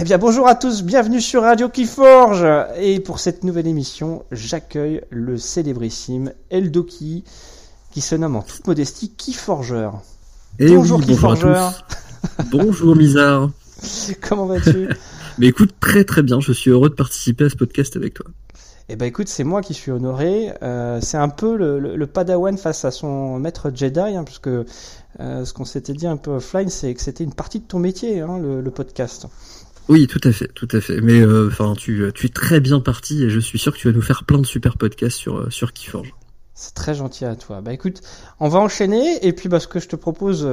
[0.00, 2.46] Eh bien bonjour à tous, bienvenue sur Radio Keyforge
[2.78, 7.24] et pour cette nouvelle émission, j'accueille le célébrissime Eldoki
[7.90, 9.90] qui se nomme en toute modestie Keyforger.
[10.60, 11.70] Et bonjour oui, Keyforger.
[12.52, 13.50] bonjour Misard.
[14.20, 14.88] Comment vas-tu?
[15.38, 18.26] Mais écoute, très très bien, je suis heureux de participer à ce podcast avec toi.
[18.90, 20.50] Eh ben écoute, c'est moi qui suis honoré.
[20.62, 24.64] Euh, c'est un peu le, Padawan face à son maître Jedi, hein, puisque euh,
[25.44, 28.20] ce qu'on s'était dit un peu offline, c'est que c'était une partie de ton métier,
[28.20, 29.26] hein, le, podcast.
[29.88, 31.00] Oui, tout à fait, tout à fait.
[31.00, 33.88] Mais euh, enfin, tu, tu es très bien parti et je suis sûr que tu
[33.88, 36.14] vas nous faire plein de super podcasts sur sur Keyforge.
[36.54, 37.60] C'est très gentil à toi.
[37.60, 38.00] Bah écoute,
[38.40, 40.48] on va enchaîner et puis bah, ce que je te propose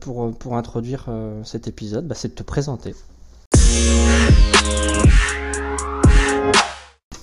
[0.00, 1.06] pour pour introduire
[1.44, 2.94] cet épisode, bah, c'est de te présenter.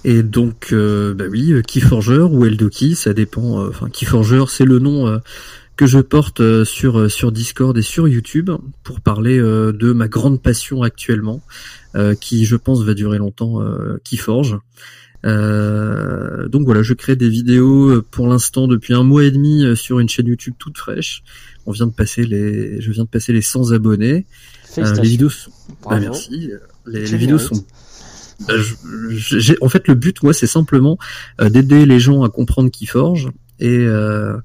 [0.03, 3.61] Et donc, euh, bah oui, euh, Keyforger ou Eldoki, ça dépend.
[3.61, 5.19] Euh, enfin, Keyforger, c'est le nom
[5.81, 8.51] que je porte sur sur Discord et sur YouTube
[8.83, 11.41] pour parler de ma grande passion actuellement,
[12.19, 13.63] qui je pense va durer longtemps,
[14.03, 14.59] Keyforge.
[15.23, 20.07] donc voilà, je crée des vidéos pour l'instant depuis un mois et demi sur une
[20.07, 21.23] chaîne YouTube toute fraîche.
[21.65, 24.27] On vient de passer les, je viens de passer les 100 abonnés.
[24.77, 25.49] les vidéos, sont...
[25.89, 26.51] bah, merci.
[26.85, 27.65] Les, les vidéos sont
[28.47, 28.53] bah,
[29.61, 30.99] en fait, le but, moi, c'est simplement
[31.41, 34.37] euh, d'aider les gens à comprendre qui forge et euh,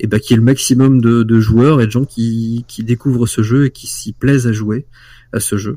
[0.00, 2.82] et bah, qu'il y ait le maximum de, de, joueurs et de gens qui, qui
[2.82, 4.86] découvrent ce jeu et qui s'y plaisent à jouer
[5.32, 5.76] à ce jeu.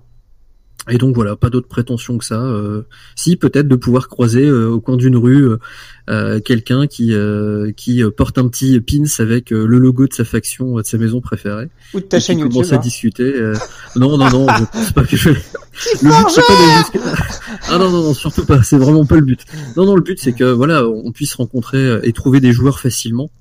[0.90, 2.42] Et donc voilà, pas d'autres prétentions que ça.
[2.42, 2.82] Euh,
[3.16, 5.48] si peut-être de pouvoir croiser euh, au coin d'une rue
[6.10, 7.14] euh, quelqu'un qui
[7.78, 11.70] qui porte un petit pins avec le logo de sa faction, de sa maison préférée.
[11.94, 12.54] Ou de ta chaîne YouTube.
[12.54, 12.80] Commence à hein.
[12.80, 13.34] discuter.
[13.96, 15.30] non non non, je pense pas que je.
[16.02, 17.16] le but c'est pas
[17.70, 18.62] Ah non non non, surtout pas.
[18.62, 19.46] C'est vraiment pas le but.
[19.78, 23.32] Non non, le but c'est que voilà, on puisse rencontrer et trouver des joueurs facilement.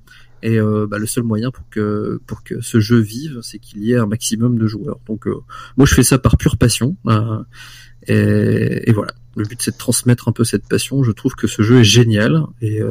[0.43, 3.81] Et euh, bah, le seul moyen pour que pour que ce jeu vive, c'est qu'il
[3.81, 4.99] y ait un maximum de joueurs.
[5.07, 5.35] Donc euh,
[5.77, 6.97] moi je fais ça par pure passion.
[7.07, 7.43] Euh,
[8.07, 9.13] et, voilà.
[9.37, 11.01] Le but c'est de transmettre un peu cette passion.
[11.01, 12.81] Je trouve que ce jeu est génial et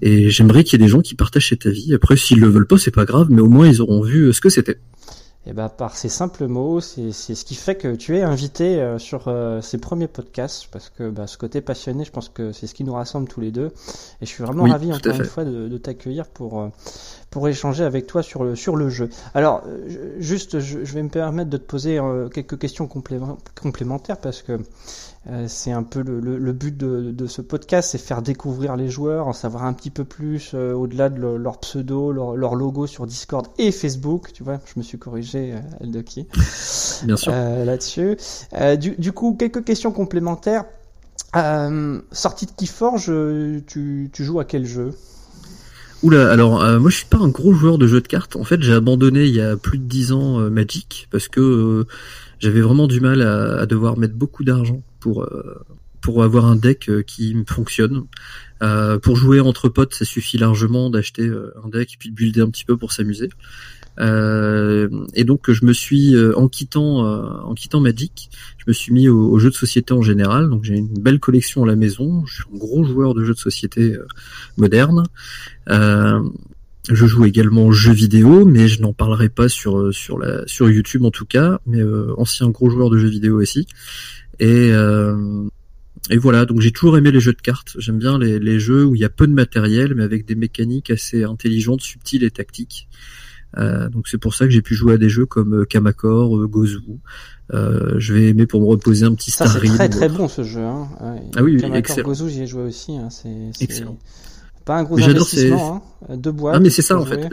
[0.00, 1.94] et j'aimerais qu'il y ait des gens qui partagent cet avis.
[1.94, 4.40] Après, s'ils le veulent pas, c'est pas grave, mais au moins ils auront vu ce
[4.40, 4.78] que c'était.
[5.46, 8.80] Et eh ben, par ces simples mots, c'est ce qui fait que tu es invité
[8.80, 12.50] euh, sur euh, ces premiers podcasts, parce que bah, ce côté passionné, je pense que
[12.52, 13.66] c'est ce qui nous rassemble tous les deux.
[14.22, 16.68] Et je suis vraiment ravi encore une fois de, de t'accueillir pour euh,
[17.28, 19.10] pour échanger avec toi sur le sur le jeu.
[19.34, 19.64] Alors,
[20.18, 22.00] juste, je, je vais me permettre de te poser
[22.32, 24.60] quelques questions complémentaires parce que
[25.46, 29.26] c'est un peu le, le, but de, de, ce podcast, c'est faire découvrir les joueurs,
[29.26, 33.06] en savoir un petit peu plus euh, au-delà de leur pseudo, leur, leur, logo sur
[33.06, 34.32] Discord et Facebook.
[34.34, 36.26] Tu vois, je me suis corrigé, euh, qui
[37.04, 37.32] Bien sûr.
[37.34, 38.18] Euh, là-dessus.
[38.78, 40.66] Du, du, coup, quelques questions complémentaires.
[42.12, 43.10] sortie de Keyforge,
[43.66, 44.90] tu, tu joues à quel jeu?
[46.02, 48.36] Oula, alors moi je suis pas un gros joueur de jeux de cartes.
[48.36, 51.86] En fait, j'ai abandonné il y a plus de 10 ans Magic parce que
[52.40, 55.62] j'avais vraiment du mal à, à devoir mettre beaucoup d'argent pour euh,
[56.00, 58.04] pour avoir un deck euh, qui fonctionne.
[58.62, 61.30] Euh, pour jouer entre potes, ça suffit largement d'acheter
[61.62, 63.28] un deck et puis de builder un petit peu pour s'amuser.
[64.00, 66.94] et donc je me suis en quittant
[67.50, 70.48] en quittant Magic, je me suis mis aux, jeux de société en général.
[70.48, 72.24] Donc j'ai une belle collection à la maison.
[72.24, 73.94] Je suis un gros joueur de jeux de société
[74.56, 75.04] modernes.
[75.68, 80.70] je joue également aux jeux vidéo, mais je n'en parlerai pas sur sur la sur
[80.70, 81.60] YouTube en tout cas.
[81.66, 81.82] Mais
[82.16, 83.66] ancien gros joueur de jeux vidéo aussi.
[84.40, 85.44] Et, euh,
[86.10, 87.76] et voilà, donc j'ai toujours aimé les jeux de cartes.
[87.78, 90.34] J'aime bien les, les, jeux où il y a peu de matériel, mais avec des
[90.34, 92.88] mécaniques assez intelligentes, subtiles et tactiques.
[93.56, 96.36] Euh, donc c'est pour ça que j'ai pu jouer à des jeux comme euh, Kamakor,
[96.36, 96.80] euh, Gozu.
[97.52, 100.42] Euh, je vais aimer pour me reposer un petit Star C'est très très bon ce
[100.42, 100.62] jeu.
[100.62, 100.88] Hein.
[101.36, 102.08] ah oui, Kamakor, excellent.
[102.08, 102.96] Gozu, j'y ai joué aussi.
[102.96, 103.08] Hein.
[103.10, 103.98] C'est excellent.
[104.64, 106.16] Pas un gros investissement, hein.
[106.16, 106.56] deux boîtes.
[106.56, 107.28] Ah mais c'est ça en fait.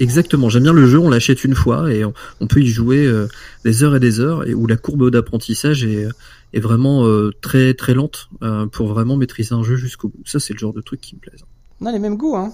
[0.00, 3.28] Exactement, j'aime bien le jeu, on l'achète une fois et on, peut y jouer euh,
[3.64, 6.08] des heures et des heures et où la courbe d'apprentissage est,
[6.52, 10.22] est vraiment euh, très très lente euh, pour vraiment maîtriser un jeu jusqu'au bout.
[10.24, 11.40] Ça c'est le genre de truc qui me plaise.
[11.80, 12.52] On a les mêmes goûts, hein.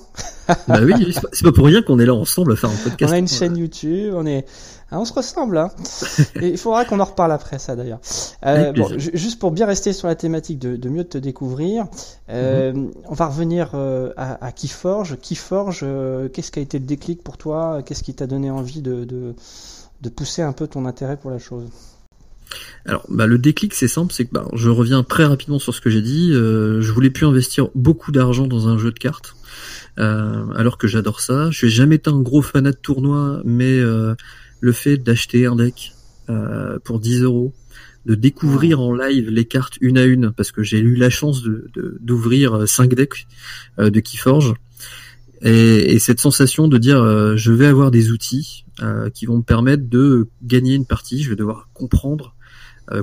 [0.67, 3.13] bah oui, c'est pas, pour rien qu'on est là ensemble à faire un podcast.
[3.13, 4.47] On a une chaîne YouTube, on est,
[4.91, 5.71] ah, on se ressemble, hein.
[6.41, 8.01] Et il faudra qu'on en reparle après ça d'ailleurs.
[8.45, 11.87] Euh, bon, juste pour bien rester sur la thématique de, de mieux te découvrir,
[12.29, 12.91] euh, mhm.
[13.05, 15.17] on va revenir euh, à, à Keyforge.
[15.21, 17.83] Keyforge, euh, qu'est-ce qui a été le déclic pour toi?
[17.85, 19.35] Qu'est-ce qui t'a donné envie de, de,
[20.01, 21.69] de pousser un peu ton intérêt pour la chose?
[22.87, 25.81] Alors, bah, le déclic, c'est simple, c'est que bah, je reviens très rapidement sur ce
[25.81, 26.33] que j'ai dit.
[26.33, 29.35] Euh, je voulais plus investir beaucoup d'argent dans un jeu de cartes,
[29.99, 31.51] euh, alors que j'adore ça.
[31.51, 34.15] Je n'ai jamais été un gros fanat de tournoi, mais euh,
[34.61, 35.93] le fait d'acheter un deck
[36.29, 37.53] euh, pour 10 euros,
[38.07, 41.43] de découvrir en live les cartes une à une, parce que j'ai eu la chance
[41.43, 41.71] de
[42.01, 43.27] d'ouvrir 5 decks
[43.79, 44.55] de Keyforge.
[45.43, 48.65] Et, et, cette sensation de dire je vais avoir des outils
[49.15, 52.35] qui vont me permettre de gagner une partie, je vais devoir comprendre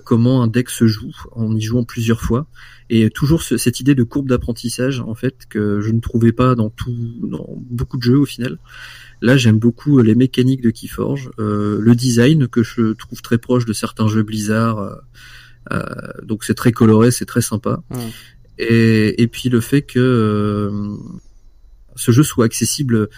[0.04, 2.48] comment un deck se joue en y jouant plusieurs fois.
[2.90, 6.70] Et toujours cette idée de courbe d'apprentissage en fait que je ne trouvais pas dans
[6.70, 8.58] tout dans beaucoup de jeux au final
[9.22, 13.66] là j'aime beaucoup les mécaniques de Keyforge euh, le design que je trouve très proche
[13.66, 14.96] de certains jeux Blizzard euh,
[15.72, 15.84] euh
[16.24, 17.84] donc c'est très coloré c'est très sympa
[18.58, 20.96] et, et puis le fait que euh,
[21.96, 23.10] ce jeu soit accessible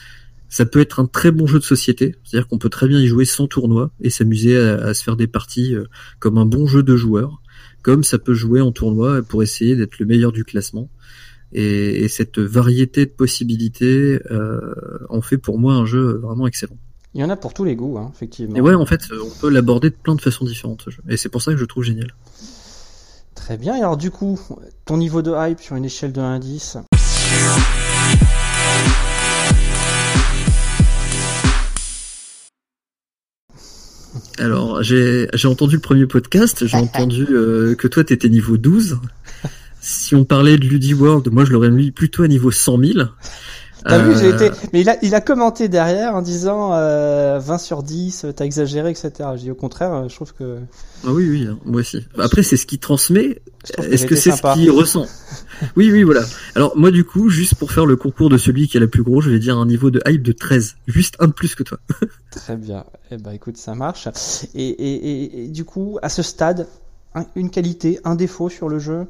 [0.48, 3.06] ça peut être un très bon jeu de société, c'est-à-dire qu'on peut très bien y
[3.06, 5.76] jouer sans tournoi et s'amuser à, à, se faire des parties
[6.18, 7.40] comme un bon jeu de joueurs
[7.82, 10.90] comme ça peut jouer en tournoi pour essayer d'être le meilleur du classement.
[11.52, 14.60] Et, cette variété de possibilités euh,
[15.10, 16.78] en fait pour moi un jeu vraiment excellent.
[17.14, 18.56] Il y en a pour tous les goûts, hein, effectivement.
[18.56, 21.02] Et ouais, en fait, on peut l'aborder de plein de façons différentes, ce jeu.
[21.10, 22.14] Et c'est pour ça que je trouve génial.
[23.34, 23.76] Très bien.
[23.76, 24.40] Et alors, du coup,
[24.86, 26.78] ton niveau de hype sur une échelle de 1 à 10
[34.38, 39.00] Alors, j'ai entendu le premier podcast, j'ai entendu euh, que toi, t'étais niveau 12.
[39.92, 43.08] Si on parlait de Ludi World, moi, je l'aurais mis plutôt à niveau 100 000.
[43.84, 44.52] T'as vu, j'ai été.
[44.72, 48.92] Mais il a, il a commenté derrière en disant euh, 20 sur 10, t'as exagéré,
[48.92, 49.12] etc.
[49.36, 50.60] Je dis au contraire, je trouve que.
[51.06, 52.06] Ah oui, oui, hein, moi aussi.
[52.20, 53.42] Après, c'est ce qu'il transmet.
[53.80, 55.08] Est-ce que c'est ce qu'il ressent?
[55.76, 56.22] Oui, oui, voilà.
[56.54, 59.02] Alors moi, du coup, juste pour faire le concours de celui qui est la plus
[59.04, 61.64] gros, je vais dire un niveau de hype de 13, juste un de plus que
[61.64, 61.80] toi.
[62.32, 62.86] Très bien.
[63.10, 64.08] Eh ben, écoute, ça marche.
[64.54, 66.68] Et, et, et, du coup, à ce stade,
[67.36, 69.08] une qualité, un défaut sur le jeu?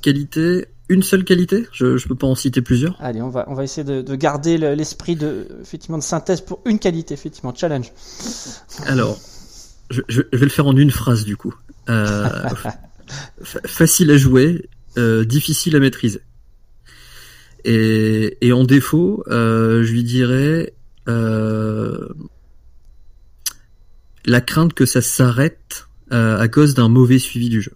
[0.00, 2.96] Qualité, une seule qualité je, je peux pas en citer plusieurs.
[3.00, 6.60] Allez, on va, on va essayer de, de garder l'esprit de, effectivement, de synthèse pour
[6.64, 7.54] une qualité, effectivement.
[7.54, 7.92] Challenge.
[8.86, 9.18] Alors,
[9.90, 11.54] je, je, vais le faire en une phrase, du coup.
[11.88, 12.28] Euh,
[13.42, 16.20] facile à jouer, euh, difficile à maîtriser.
[17.64, 20.74] Et, et en défaut, euh, je lui dirais
[24.26, 27.72] la crainte que ça s'arrête à cause d'un mauvais suivi du jeu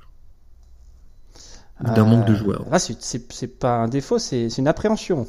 [1.83, 2.65] d'un manque de joueurs.
[2.71, 5.27] Ah, c'est pas un défaut, c'est une appréhension.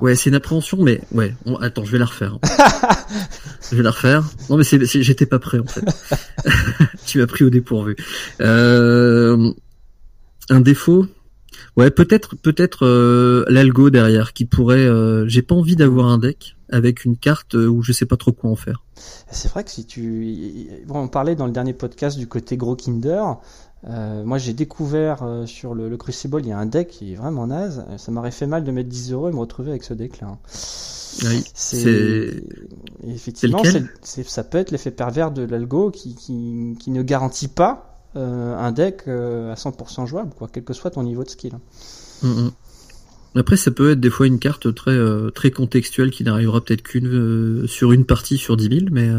[0.00, 1.34] Ouais, c'est une appréhension, mais ouais.
[1.60, 2.38] attends, je vais la refaire.
[3.70, 4.24] je vais la refaire.
[4.48, 5.84] Non, mais j'étais pas prêt en fait.
[7.06, 7.96] tu m'as pris au dépourvu.
[8.40, 9.52] Euh,
[10.50, 11.06] un défaut.
[11.76, 14.86] Ouais, peut-être, peut-être euh, l'algo derrière qui pourrait.
[14.86, 18.32] Euh, j'ai pas envie d'avoir un deck avec une carte où je sais pas trop
[18.32, 18.84] quoi en faire.
[19.30, 22.76] C'est vrai que si tu, bon, on parlait dans le dernier podcast du côté gros
[22.76, 23.38] Kinder.
[23.88, 27.16] Euh, moi, j'ai découvert euh, sur le, Crucible, il y a un deck qui est
[27.16, 27.84] vraiment naze.
[27.96, 30.28] Ça m'aurait fait mal de mettre 10 euros et me retrouver avec ce deck-là.
[30.28, 30.38] Hein.
[31.24, 32.42] Oui, c'est
[33.06, 33.62] effectivement,
[34.02, 38.72] ça peut être l'effet pervers de l'algo qui, qui, qui, ne garantit pas euh, un
[38.72, 41.52] deck à 100% jouable, quoi, quel que soit ton niveau de skill.
[42.22, 42.50] Mm, mm.
[43.34, 44.96] Après, ça peut être des fois une carte très
[45.34, 49.10] très contextuelle qui n'arrivera peut-être qu'une sur une partie sur 10 000, mais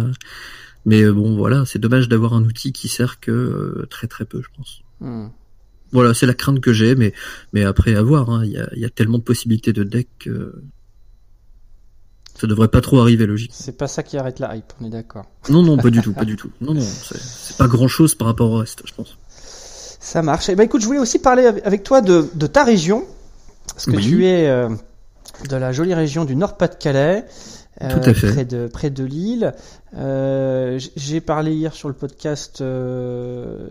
[0.86, 4.26] mais euh, bon, voilà, c'est dommage d'avoir un outil qui sert que euh, très très
[4.26, 4.82] peu, je pense.
[5.00, 5.28] Hmm.
[5.92, 7.14] Voilà, c'est la crainte que j'ai, mais
[7.54, 10.64] mais après avoir, hein, il y, a, y, a, tellement de possibilités de deck que
[12.40, 13.52] ça devrait pas trop arriver, logique.
[13.54, 15.26] C'est pas ça qui arrête la hype, on est d'accord.
[15.50, 16.52] Non, non, pas du tout, pas du tout.
[16.62, 19.18] Non, non, c'est pas grand chose par rapport au reste, je pense.
[20.00, 20.50] Ça marche.
[20.50, 23.06] Eh ben, écoute, je voulais aussi parler avec toi de, de ta région,
[23.68, 24.68] parce que tu es euh,
[25.50, 27.26] de la jolie région du Nord-Pas-de-Calais.
[27.80, 28.32] Tout à fait.
[28.32, 29.54] Près de, près de Lille.
[29.98, 33.68] Euh, J'ai parlé hier sur le podcast euh,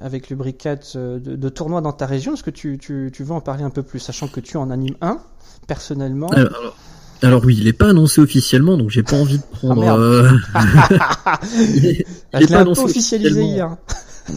[0.00, 2.34] avec Lubricat euh, de, de tournois dans ta région.
[2.34, 4.70] Est-ce que tu, tu, tu veux en parler un peu plus, sachant que tu en
[4.70, 5.18] animes un,
[5.66, 6.76] personnellement alors,
[7.22, 9.82] alors, oui, il n'est pas annoncé officiellement, donc j'ai pas envie de prendre.
[9.84, 10.30] Ah, euh...
[11.74, 12.04] il,
[12.40, 13.76] il pas annoncé officialisé hier.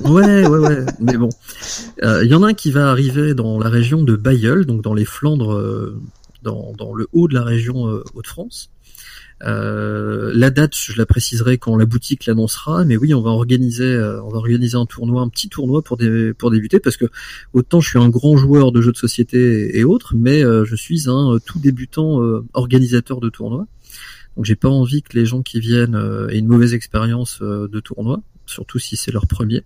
[0.05, 0.85] ouais, ouais, ouais.
[0.99, 1.29] Mais bon,
[2.03, 4.81] euh, il y en a un qui va arriver dans la région de Bayeul, donc
[4.81, 5.53] dans les Flandres
[6.43, 8.69] dans, dans le haut de la région euh, Hauts-de-France.
[9.43, 13.83] Euh, la date, je la préciserai quand la boutique l'annoncera, mais oui, on va organiser,
[13.83, 17.05] euh, on va organiser un tournoi, un petit tournoi pour des, pour débuter, parce que
[17.53, 21.09] autant je suis un grand joueur de jeux de société et autres, mais je suis
[21.09, 22.21] un tout débutant
[22.53, 23.67] organisateur de tournois.
[24.35, 25.95] Donc j'ai pas envie que les gens qui viennent
[26.29, 29.63] aient une mauvaise expérience de tournoi, surtout si c'est leur premier.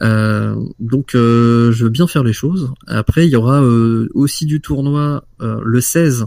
[0.00, 2.72] Euh, donc euh, je veux bien faire les choses.
[2.86, 6.26] Après, il y aura euh, aussi du tournoi le 16.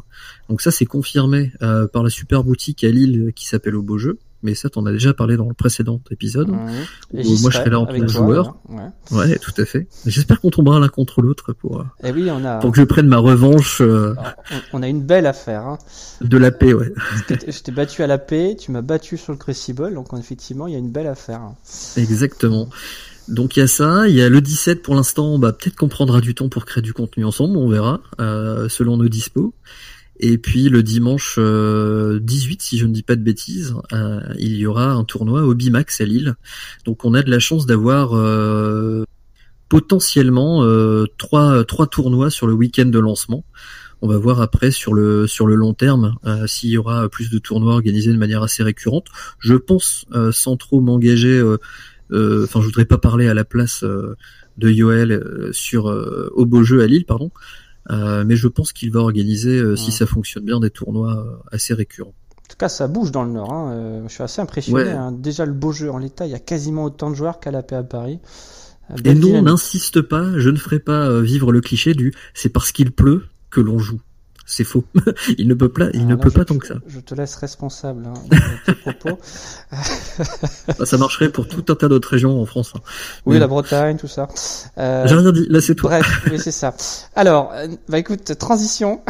[0.50, 1.53] Donc ça, c'est confirmé
[1.93, 4.19] par la super boutique à Lille qui s'appelle Au Beau Jeu.
[4.43, 6.50] mais ça t'en as déjà parlé dans le précédent épisode.
[6.50, 6.67] moi
[7.13, 8.57] je serai là en tant que joueur.
[9.12, 9.39] Ouais.
[9.39, 9.88] tout à fait.
[10.05, 12.57] J'espère qu'on tombera l'un contre l'autre pour, Et eh oui, on a...
[12.57, 13.81] pour que je prenne ma revanche.
[14.74, 15.62] On a une belle affaire.
[15.62, 15.77] Hein.
[16.19, 16.91] De la paix, ouais.
[17.29, 20.74] je t'ai battu à la paix, tu m'as battu sur le Crucible, donc effectivement il
[20.74, 21.53] y a une belle affaire.
[21.95, 22.67] Exactement.
[23.27, 25.88] Donc il y a ça, il y a le 17 pour l'instant, bah, peut-être qu'on
[25.88, 29.53] prendra du temps pour créer du contenu ensemble, on verra, euh, selon nos dispos.
[30.20, 32.20] Et puis le dimanche 18, euh,
[32.60, 36.00] si je ne dis pas de bêtises, euh, il y aura un tournoi au Bimax
[36.01, 36.36] à Lille.
[36.86, 38.12] Donc on a de la chance d'avoir
[39.67, 40.63] potentiellement
[41.17, 43.44] trois, trois tournois sur le week-end de lancement.
[44.01, 46.15] On va voir après sur le sur le long terme
[46.48, 49.08] s'il y aura plus de tournois organisés de manière assez récurrente.
[49.39, 51.58] Je pense, sans trop m'engager euh,
[52.12, 54.15] enfin, je voudrais pas parler à la place euh,
[54.57, 57.31] de Yoel euh, sur au beau jeu à Lille, pardon.
[57.89, 62.13] mais je pense qu'il va organiser, si ça fonctionne bien, des tournois assez récurrents.
[62.38, 63.51] En tout cas, ça bouge dans le Nord.
[63.51, 64.03] Hein.
[64.07, 64.91] je suis assez impressionné.
[64.91, 65.12] Hein.
[65.12, 67.63] Déjà, le beau jeu en l'état, il y a quasiment autant de joueurs qu'à la
[67.63, 68.19] paix à Paris.
[69.03, 72.91] Et non, n'insiste pas, je ne ferai pas vivre le cliché du c'est parce qu'il
[72.91, 74.00] pleut que l'on joue
[74.46, 74.84] c'est faux.
[75.38, 76.75] il ne peut pas, il ne peut pas tant que ça.
[76.88, 79.20] Je te laisse responsable hein, de tes propos.
[80.78, 82.74] Bah, ça marcherait pour tout un tas d'autres régions en France.
[82.75, 82.82] Hein.
[83.25, 84.28] Oui, la Bretagne, tout ça.
[84.78, 85.46] Euh, J'ai rien dit.
[85.50, 85.90] Là, c'est toi.
[85.90, 86.74] Bref, oui, c'est ça.
[87.16, 89.02] Alors, euh, bah écoute, transition.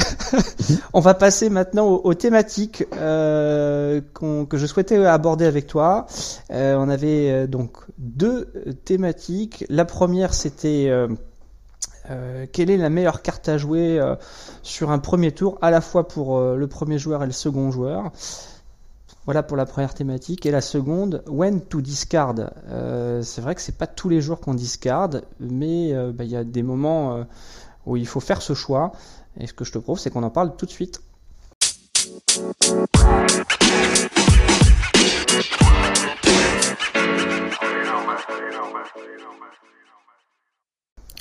[0.94, 6.08] On va passer maintenant aux, thématiques euh, que je souhaitais aborder avec toi.
[6.52, 8.48] Euh, on avait euh, donc deux
[8.86, 9.66] thématiques.
[9.70, 10.92] La première, c'était
[12.10, 14.16] euh, quelle est la meilleure carte à jouer euh,
[14.64, 17.72] sur un premier tour, à la fois pour euh, le premier joueur et le second
[17.72, 18.12] joueur?
[19.26, 20.46] Voilà pour la première thématique.
[20.46, 22.36] Et la seconde, when to discard.
[23.22, 25.10] c'est vrai que c'est pas tous les jours qu'on discard,
[25.40, 27.26] mais bah, il y a des moments
[27.88, 28.92] où il faut faire ce choix.
[29.40, 31.02] Et ce que je te prouve, c'est qu'on en parle tout de suite.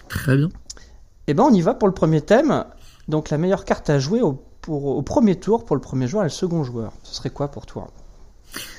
[0.09, 0.49] Très bien.
[1.27, 2.65] Eh ben, on y va pour le premier thème.
[3.09, 6.25] Donc, la meilleure carte à jouer au, pour, au premier tour pour le premier joueur
[6.25, 6.93] et le second joueur.
[7.03, 7.91] Ce serait quoi pour toi?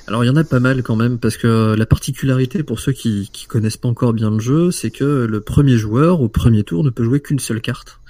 [0.08, 2.92] Alors il y en a pas mal quand même parce que la particularité pour ceux
[2.92, 6.64] qui, qui connaissent pas encore bien le jeu, c'est que le premier joueur au premier
[6.64, 8.00] tour ne peut jouer qu'une seule carte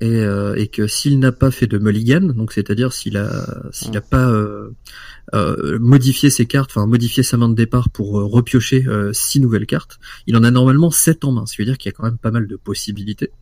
[0.00, 3.30] et, euh, et que s'il n'a pas fait de mulligan, donc c'est-à-dire s'il a
[3.72, 4.70] s'il n'a pas euh,
[5.34, 9.40] euh, modifié ses cartes, enfin modifié sa main de départ pour euh, repiocher euh, six
[9.40, 11.92] nouvelles cartes, il en a normalement sept en main, ce qui veut dire qu'il y
[11.92, 13.32] a quand même pas mal de possibilités.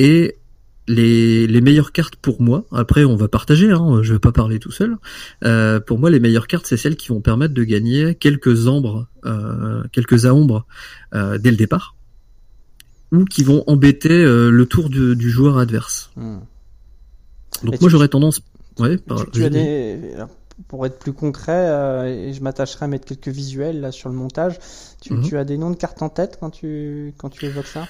[0.00, 0.38] Et
[0.88, 4.58] les, les, meilleures cartes pour moi, après on va partager, hein, je vais pas parler
[4.58, 4.96] tout seul.
[5.44, 9.08] Euh, pour moi, les meilleures cartes, c'est celles qui vont permettre de gagner quelques ambres,
[9.26, 10.64] euh, quelques aombres
[11.14, 11.96] euh, dès le départ,
[13.12, 16.10] ou qui vont embêter le tour du, joueur adverse.
[16.16, 16.38] Hmm.
[17.62, 18.40] Donc moi, j'aurais tendance.
[18.78, 18.96] Ouais,
[19.34, 20.14] tu, as des
[20.68, 24.14] pour être plus concret, euh, et je m'attacherai à mettre quelques visuels là sur le
[24.14, 24.58] montage.
[25.00, 25.34] Tu, mhm.
[25.34, 27.88] as des noms de cartes en tête quand tu quand tu évoques ça?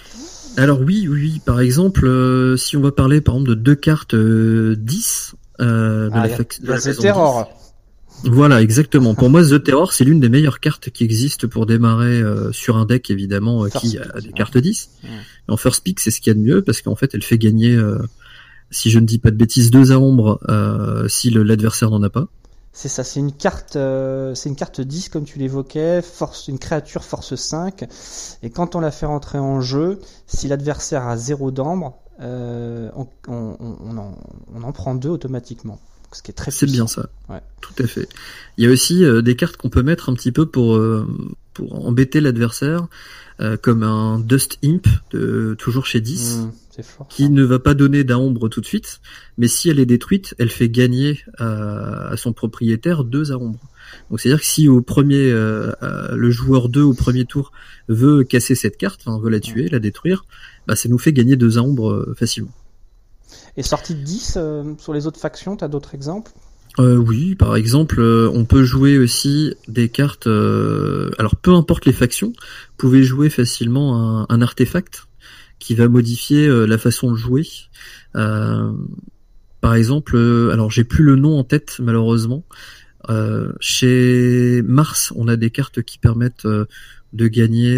[0.57, 4.15] Alors oui, oui, par exemple, euh, si on va parler par exemple de deux cartes
[4.15, 6.27] 10 euh, de ah,
[6.63, 7.51] la, The Terror.
[8.25, 9.15] Voilà, exactement.
[9.15, 12.23] Pour moi, The Terror, c'est l'une des meilleures cartes qui existent pour démarrer
[12.53, 14.91] sur un deck, évidemment, qui a des cartes 10.
[15.49, 17.39] En first pick, c'est ce qu'il y a de mieux, parce qu'en fait, elle fait
[17.39, 17.79] gagner,
[18.71, 20.39] si je ne dis pas de bêtises, deux à ombre
[21.09, 22.29] si l'adversaire n'en a pas.
[22.73, 26.59] C'est ça, c'est une carte, euh, c'est une carte 10 comme tu l'évoquais, force, une
[26.59, 27.85] créature force 5.
[28.43, 32.91] Et quand on la fait rentrer en jeu, si l'adversaire a 0 d'ambre, euh,
[33.27, 35.81] on, en, prend 2 automatiquement.
[36.13, 37.09] Ce qui est très C'est bien ça.
[37.61, 38.09] Tout à fait.
[38.57, 40.81] Il y a aussi euh, des cartes qu'on peut mettre un petit peu pour,
[41.55, 42.87] pour embêter l'adversaire,
[43.63, 46.49] comme un Dust Imp, de, toujours chez 10
[47.09, 49.01] qui ne va pas donner d'ombre tout de suite,
[49.39, 53.61] mais si elle est détruite, elle fait gagner à, son propriétaire deux ombres.
[54.09, 57.53] Donc c'est-à-dire que si au premier, euh, euh, le joueur 2 au premier tour
[57.89, 60.25] veut casser cette carte, veut la tuer, la détruire,
[60.67, 62.53] bah, ça nous fait gagner deux ombres euh, facilement.
[63.57, 64.39] Et sortie de 10
[64.79, 66.31] sur les autres factions, tu as d'autres exemples?
[66.79, 70.29] Oui, par exemple, on peut jouer aussi des cartes.
[70.29, 75.09] alors, peu importe les factions, vous pouvez jouer facilement un, un artefact
[75.61, 77.47] qui va modifier euh, la façon de jouer.
[78.17, 78.73] Euh,
[79.61, 82.45] par exemple, euh, alors j'ai plus le nom en tête malheureusement.
[83.61, 87.77] chez Mars, on a des cartes qui permettent de gagner,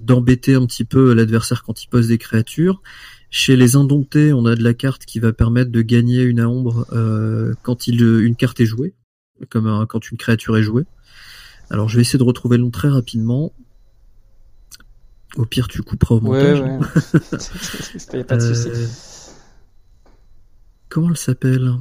[0.00, 2.82] d'embêter un petit peu l'adversaire quand il pose des créatures.
[3.30, 6.86] Chez les Indomptés, on a de la carte qui va permettre de gagner une ombre
[7.62, 8.94] quand une carte est jouée,
[9.48, 10.86] comme quand une créature est jouée.
[11.70, 13.52] Alors je vais essayer de retrouver le nom très rapidement.
[15.36, 16.60] Au pire, tu couperas au montage.
[16.60, 16.78] Ouais,
[18.14, 18.24] ouais.
[18.24, 18.68] pas de souci.
[18.68, 18.86] Euh,
[20.88, 21.72] comment elle s'appelle?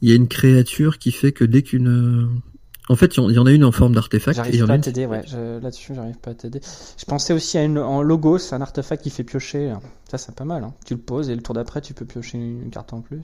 [0.00, 2.42] Il y a une créature qui fait que dès qu'une
[2.90, 4.36] en fait, il y en a une en forme d'artefact.
[4.36, 5.22] J'arrive pas à t'aider, ouais.
[5.62, 6.60] Là-dessus, j'arrive pas à t'aider.
[6.98, 9.74] Je pensais aussi à une en logo, c'est un artefact qui fait piocher.
[10.10, 10.64] Ça, c'est pas mal.
[10.64, 10.74] Hein.
[10.84, 13.22] Tu le poses et le tour d'après, tu peux piocher une, carte en plus.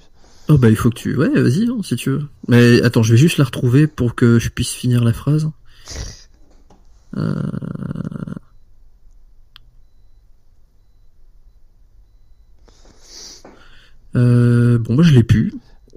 [0.49, 2.27] Oh bah il faut que tu, ouais, vas-y, hein, si tu veux.
[2.49, 5.51] Mais attends, je vais juste la retrouver pour que je puisse finir la phrase.
[7.17, 7.35] Euh...
[14.17, 15.53] Euh, bon, moi je l'ai plus.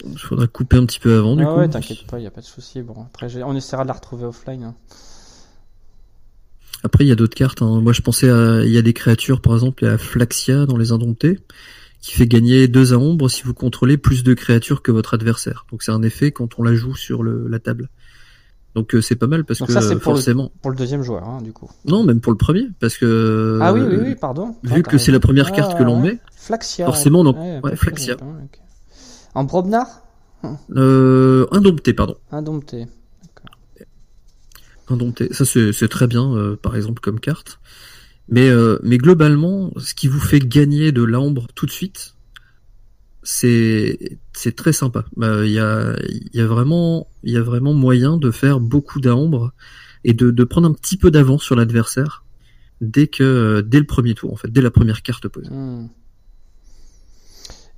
[0.06, 1.60] Il faudra couper un petit peu avant, du ah coup.
[1.60, 2.82] Ouais, t'inquiète pas, il a pas de souci.
[2.82, 4.64] Bon, après, on essaiera de la retrouver offline.
[4.64, 4.76] Hein.
[6.84, 7.62] Après, il y a d'autres cartes.
[7.62, 7.80] Hein.
[7.82, 10.66] Moi, je pensais à, il y a des créatures, par exemple, il y a Flaxia
[10.66, 11.40] dans les Indomptés,
[12.02, 15.66] qui fait gagner 2 à ombre si vous contrôlez plus de créatures que votre adversaire.
[15.72, 17.90] Donc, c'est un effet quand on la joue sur le, la table.
[18.76, 20.52] Donc, euh, c'est pas mal parce que ça, c'est pour forcément.
[20.54, 21.70] Le, pour le deuxième joueur, hein, du coup.
[21.86, 23.60] Non, même pour le premier, parce que.
[23.62, 24.56] Ah oui, oui, oui, pardon.
[24.64, 26.20] Vu que c'est la première carte que l'on met.
[26.36, 26.86] Flaxia.
[26.86, 27.38] Forcément, donc.
[27.64, 28.18] Ouais, Flaxia.
[29.36, 30.04] En Brobnar
[30.76, 32.16] euh, Indompté, pardon.
[32.32, 32.88] Indompté.
[34.90, 35.34] Indompté.
[35.34, 37.60] Ça, c'est très bien, euh, par exemple, comme carte.
[38.30, 42.13] Mais, euh, mais globalement, ce qui vous fait gagner de l'ambre tout de suite,
[43.24, 45.06] c'est c'est très sympa.
[45.16, 45.96] Bah, il y, a,
[46.34, 49.54] y, a vraiment, y a vraiment moyen de faire beaucoup d'ambre
[50.04, 52.24] et de, de prendre un petit peu d'avance sur l'adversaire
[52.82, 55.50] dès que dès le premier tour, en fait, dès la première carte posée.
[55.50, 55.88] Hmm.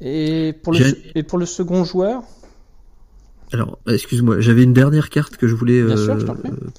[0.02, 0.80] Et pour, le,
[1.16, 2.24] et pour le second joueur?
[3.54, 6.18] Alors, excuse-moi, j'avais une dernière carte que je voulais euh,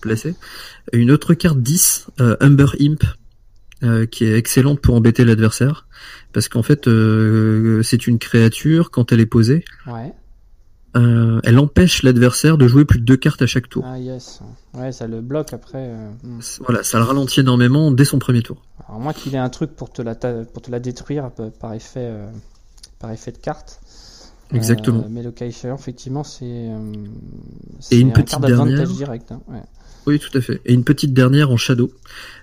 [0.01, 0.35] placer.
[0.93, 3.03] Une autre carte 10, euh, Humber Imp,
[3.83, 5.87] euh, qui est excellente pour embêter l'adversaire.
[6.33, 6.89] Parce qu'en fait,
[7.83, 10.13] c'est une créature, quand elle est posée, ouais.
[10.95, 13.85] elle empêche l'adversaire de jouer plus de deux cartes à chaque tour.
[13.87, 14.41] Ah yes,
[14.75, 15.95] ouais, ça le bloque après.
[16.23, 16.41] Hmm.
[16.61, 18.63] Voilà, ça le ralentit énormément dès son premier tour.
[18.87, 22.13] Alors moi qu'il ait un truc pour te la, pour te la détruire par effet,
[22.99, 23.81] par effet de carte.
[24.55, 25.01] Exactement.
[25.01, 26.45] Euh, mais le Kaiser, effectivement, c'est.
[26.45, 26.93] Euh,
[27.91, 28.87] et une petite dernière.
[28.87, 29.41] Direct, hein,
[30.07, 30.61] Oui, tout à fait.
[30.65, 31.91] Et une petite dernière en shadow.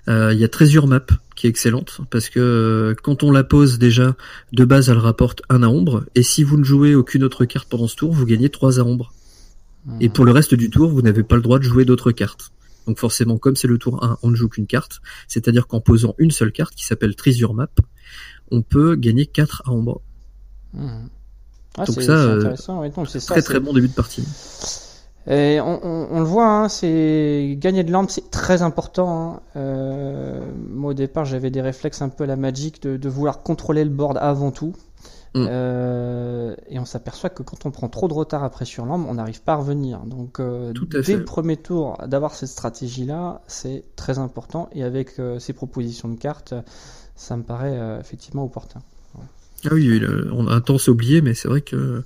[0.10, 1.05] Euh, il y a Treasure Map
[1.36, 4.15] qui est excellente parce que quand on la pose déjà
[4.51, 6.03] de base, elle rapporte un à ombre.
[6.15, 8.83] Et si vous ne jouez aucune autre carte pendant ce tour, vous gagnez trois à
[8.83, 9.14] ombre.
[10.00, 12.51] Et pour le reste du tour, vous n'avez pas le droit de jouer d'autres cartes.
[12.87, 15.01] Donc forcément, comme c'est le tour 1, on ne joue qu'une carte.
[15.27, 17.70] C'est-à-dire qu'en posant une seule carte qui s'appelle Treasure Map,
[18.51, 20.01] on peut gagner 4 à ombre.
[20.74, 20.90] Mmh.
[21.77, 22.55] Ah, Donc ça, euh,
[23.07, 24.24] c'est très très bon début de partie.
[25.25, 29.36] Et on, le voit, hein, c'est gagner de l'ambre, c'est très important.
[29.36, 29.42] Hein.
[29.55, 33.86] Euh, moi au départ, j'avais des réflexes un peu à la Magic de, vouloir contrôler
[33.86, 34.74] le board avant tout.
[35.33, 35.48] Mm.
[35.50, 39.14] Euh, et on s'aperçoit que quand on prend trop de retard après sur l'ambre, on
[39.14, 40.00] n'arrive pas à revenir.
[40.00, 44.70] Donc dès le premier tour, d'avoir cette stratégie-là, c'est très important.
[44.74, 46.53] Et avec ces propositions de cartes,
[47.16, 48.81] ça me paraît effectivement opportun.
[49.66, 50.01] Ah oui,
[50.33, 52.03] on a tendance à oublier, mais c'est vrai que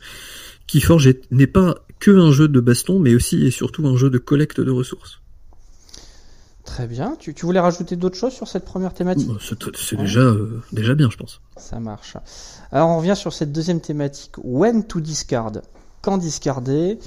[0.67, 4.17] Keyforge n'est pas que un jeu de baston, mais aussi et surtout un jeu de
[4.17, 5.21] collecte de ressources.
[6.67, 7.15] Très bien.
[7.17, 9.39] Tu, voulais rajouter d'autres choses sur cette première thématique bah,
[9.73, 11.41] C'est déjà, euh, déjà bien, je pense.
[11.55, 12.17] Ça marche.
[12.71, 14.33] Alors on revient sur cette deuxième thématique.
[14.43, 15.53] When to discard
[16.01, 16.99] Quand discarder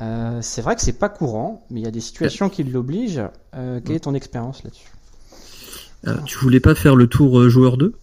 [0.00, 3.22] euh, C'est vrai que c'est pas courant, mais il y a des situations qui l'obligent.
[3.54, 4.90] Euh, quelle est ton expérience là-dessus
[6.26, 7.94] Tu voulais pas faire le tour joueur 2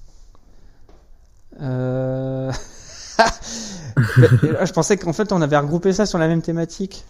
[1.61, 2.51] euh...
[4.17, 7.05] je pensais qu'en fait on avait regroupé ça sur la même thématique.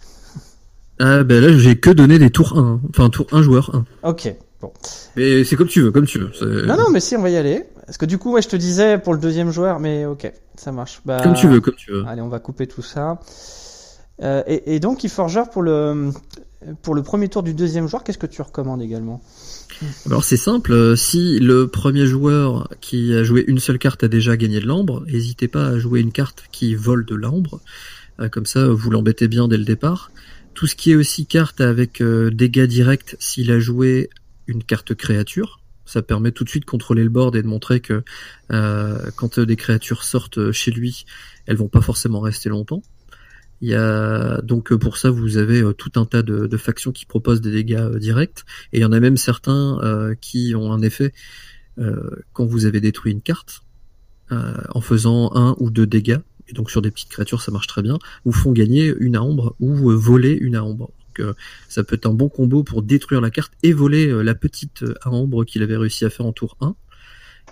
[1.00, 3.70] Ah ben là j'ai que donné des tours 1, enfin tour 1 joueur
[4.02, 4.08] 1.
[4.08, 4.72] Ok, bon.
[5.16, 6.66] Mais c'est comme tu veux, comme tu veux.
[6.66, 7.64] Non non mais si on va y aller.
[7.86, 10.72] Parce que du coup ouais je te disais pour le deuxième joueur, mais ok, ça
[10.72, 11.00] marche.
[11.04, 12.04] Bah, comme tu veux, comme tu veux.
[12.06, 13.18] Allez on va couper tout ça.
[14.22, 16.10] Euh, et, et, donc Forger pour le
[16.82, 19.22] pour le premier tour du deuxième joueur, qu'est-ce que tu recommandes également?
[20.06, 24.08] Alors c'est simple, euh, si le premier joueur qui a joué une seule carte a
[24.08, 27.60] déjà gagné de l'ambre, n'hésitez pas à jouer une carte qui vole de l'ambre,
[28.20, 30.10] euh, comme ça vous l'embêtez bien dès le départ.
[30.54, 34.10] Tout ce qui est aussi carte avec euh, dégâts directs s'il a joué
[34.46, 37.80] une carte créature, ça permet tout de suite de contrôler le board et de montrer
[37.80, 38.02] que
[38.48, 41.04] quand des créatures sortent chez lui,
[41.46, 42.82] elles vont pas forcément rester longtemps.
[43.60, 46.92] Il y a donc euh, pour ça vous avez euh, tout un tas de, factions
[46.92, 49.78] qui proposent des dégâts euh, directs et il y en a même certains
[50.20, 51.12] qui ont un effet
[52.32, 53.62] quand vous avez détruit une carte
[54.30, 57.82] en faisant un ou deux dégâts et donc sur des petites créatures ça marche très
[57.82, 60.90] bien vous font gagner une ombre ou voler une ombre.
[61.16, 61.34] Donc
[61.68, 65.44] ça peut être un bon combo pour détruire la carte et voler la petite ombre
[65.44, 66.74] qu'il avait réussi à faire en tour 1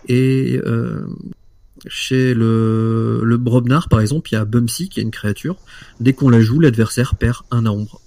[0.08, 0.60] et
[1.86, 5.56] chez le, le Brobnar, par exemple, il y a Bumsy qui est une créature.
[6.00, 8.00] Dès qu'on la joue, l'adversaire perd un ombre.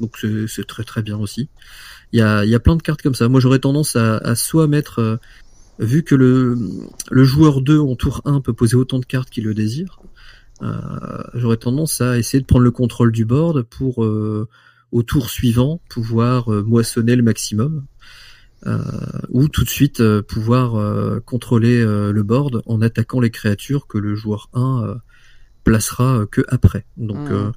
[0.00, 1.48] Donc c'est très très bien aussi.
[2.12, 3.28] Il y a, y a plein de cartes comme ça.
[3.28, 5.16] Moi j'aurais tendance à, soit mettre, euh,
[5.80, 6.56] vu que le,
[7.10, 10.00] le joueur 2 en tour 1 peut poser autant de cartes qu'il le désire,
[11.34, 16.48] j'aurais tendance à essayer de prendre le contrôle du board pour au tour suivant pouvoir
[16.48, 17.84] moissonner le maximum.
[18.66, 24.50] Ou tout de suite pouvoir contrôler le board en attaquant les créatures que le joueur
[24.52, 24.96] 1
[25.64, 26.84] placera que après.
[26.96, 27.52] Donc hmm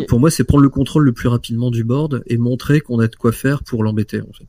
[0.00, 3.08] pour moi, c'est prendre le contrôle le plus rapidement du board et montrer qu'on a
[3.08, 4.48] de quoi faire pour l'embêter, en fait.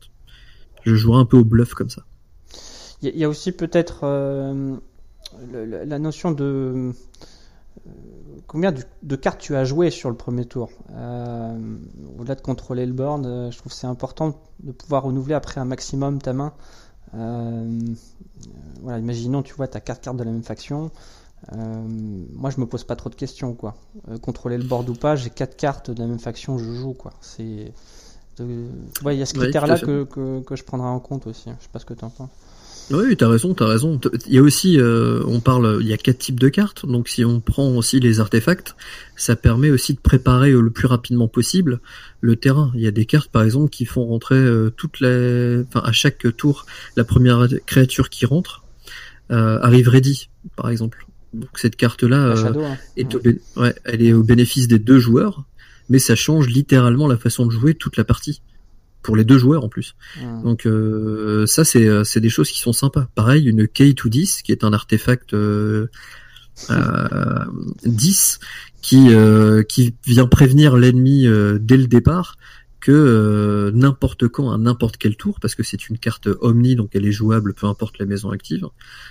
[0.83, 2.03] Je jouerai un peu au bluff comme ça.
[3.01, 4.77] Il y, a aussi peut-être euh,
[5.51, 6.91] la notion de euh,
[8.47, 10.69] combien de, cartes tu as joué sur le premier tour.
[10.91, 11.57] Euh,
[12.17, 16.21] au-delà de contrôler le board, je trouve c'est important de pouvoir renouveler après un maximum
[16.21, 16.53] ta main.
[17.13, 20.91] voilà, imaginons, tu vois, tu as quatre cartes de la même faction.
[21.51, 21.87] Euh,
[22.33, 23.75] moi, je me pose pas trop de questions, quoi.
[24.09, 26.93] Euh, contrôler le board ou pas, j'ai quatre cartes de la même faction, je joue,
[26.93, 27.13] quoi.
[27.21, 27.73] C'est,
[28.39, 31.49] il y a ce critère-là que, que, je prendrai en compte aussi.
[31.59, 32.29] Je sais pas ce que tu en penses.
[32.91, 33.99] Oui, t'as raison, t'as raison.
[34.27, 36.85] Il y a aussi, euh, on parle, il y a quatre types de cartes.
[36.85, 38.75] Donc, si on prend aussi les artefacts,
[39.15, 41.79] ça permet aussi de préparer le plus rapidement possible
[42.21, 42.71] le terrain.
[42.75, 46.25] Il y a des cartes, par exemple, qui font rentrer toutes les, enfin, à chaque
[46.35, 46.65] tour,
[46.95, 48.63] la première créature qui rentre
[49.29, 51.07] arrive ready, par exemple.
[51.33, 52.77] Donc cette carte-là euh, hein.
[52.95, 53.15] est
[53.57, 55.45] ouais, elle est au bénéfice des deux joueurs,
[55.89, 58.41] mais ça change littéralement la façon de jouer toute la partie
[59.03, 59.95] pour les deux joueurs en plus.
[60.43, 63.07] Donc euh, ça c'est euh, c'est des choses qui sont sympas.
[63.13, 65.87] Pareil, une K210 qui est un artefact euh,
[67.85, 68.39] 10
[68.81, 69.09] qui
[69.67, 71.27] qui vient prévenir l'ennemi
[71.59, 72.37] dès le départ
[72.83, 76.89] que euh, n'importe quand, à n'importe quel tour, parce que c'est une carte omni, donc
[76.95, 78.67] elle est jouable peu importe la maison active,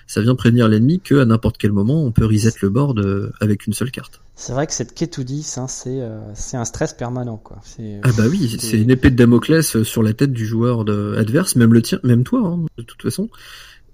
[0.07, 3.33] ça vient prévenir l'ennemi que à n'importe quel moment on peut reset le board euh,
[3.41, 4.21] avec une seule carte.
[4.35, 7.61] C'est vrai que cette K210, hein, c'est euh, c'est un stress permanent quoi.
[8.03, 11.57] Ah bah oui, c'est une épée de Damoclès sur la tête du joueur de, adverse,
[11.57, 13.31] même le tien, même toi, hein, de toute façon.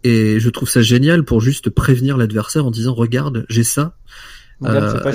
[0.03, 3.97] Et je trouve ça génial pour juste prévenir l'adversaire en disant regarde, j'ai ça,
[4.65, 5.13] euh,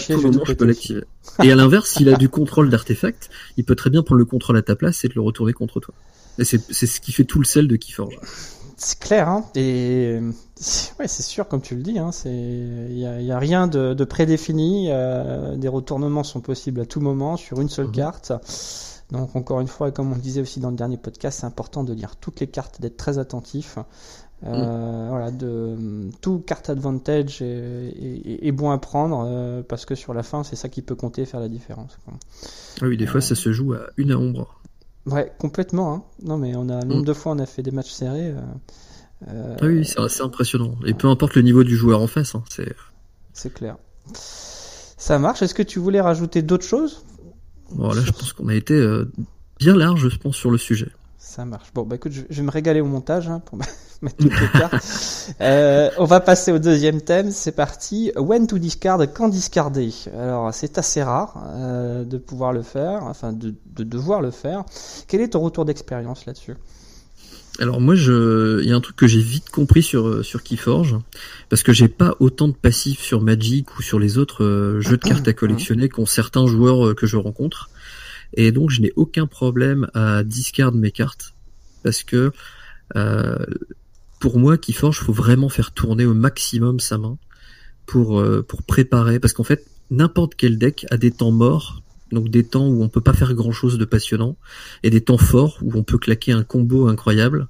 [1.44, 4.58] Et à l'inverse, s'il a du contrôle d'artefact, il peut très bien prendre le contrôle
[4.58, 5.94] à ta place et te le retourner contre toi.
[6.40, 8.18] Et c'est ce qui fait tout le sel de Keyforge.
[8.78, 9.46] C'est clair, hein.
[9.56, 10.20] Et
[11.00, 12.10] ouais, c'est sûr, comme tu le dis, hein.
[12.26, 14.88] Il y a, rien de, prédéfini.
[14.90, 17.94] Euh, des retournements sont possibles à tout moment sur une seule mhm.
[17.94, 18.32] carte.
[19.12, 21.84] Donc encore une fois, comme on le disait aussi dans le dernier podcast, c'est important
[21.84, 23.78] de lire toutes les cartes, d'être très attentif.
[24.46, 30.24] Euh, voilà, de tout carte advantage est, bon à prendre euh, parce que sur la
[30.24, 31.98] fin, c'est ça qui peut compter, faire la différence.
[32.82, 34.60] Ah oui, des fois, ça se joue à une à ombre.
[35.06, 35.94] Ouais, complètement.
[35.94, 36.04] Hein.
[36.24, 37.06] Non, mais on a nombre mm.
[37.06, 38.34] de fois, on a fait des matchs serrés.
[39.30, 40.76] Euh, ah oui, c'est assez impressionnant.
[40.86, 42.76] Et peu importe le niveau du joueur en face, hein, c'est.
[43.32, 43.78] C'est clair.
[44.14, 45.42] Ça marche.
[45.42, 47.06] Est-ce que tu voulais rajouter d'autres choses
[47.72, 48.78] Bon, là, je pense qu'on a été
[49.58, 50.90] bien large, je pense, sur le sujet.
[51.36, 51.74] Ça marche.
[51.74, 53.58] Bon, bah écoute, je, vais me régaler au montage hein, pour
[54.04, 55.32] mettre toutes les cartes.
[55.42, 57.32] Euh, on va passer au deuxième thème.
[57.32, 58.12] C'est parti.
[58.16, 59.90] When to discard, quand discarder.
[60.16, 64.64] Alors, c'est assez rare euh, de pouvoir le faire, enfin de, de, devoir le faire.
[65.08, 66.54] Quel est ton retour d'expérience là-dessus?
[67.58, 70.44] Alors moi, je, il y a un truc que j'ai vite compris sur euh, sur
[70.44, 70.98] Keyforge,
[71.50, 75.04] parce que j'ai pas autant de passifs sur Magic ou sur les autres jeux de
[75.04, 77.72] cartes à collectionner qu'ont certains joueurs que je rencontre.
[78.34, 81.34] Et donc je n'ai aucun problème à discard mes cartes
[81.84, 82.32] parce que
[82.96, 83.38] euh,
[84.20, 87.18] pour moi, Keyforge, faut vraiment faire tourner au maximum sa main
[87.86, 89.20] pour euh, pour préparer.
[89.20, 92.90] Parce qu'en fait n'importe quel deck a des temps morts donc des temps où on
[92.90, 94.38] peut pas faire grand chose de passionnant
[94.84, 97.48] et des temps forts où on peut claquer un combo incroyable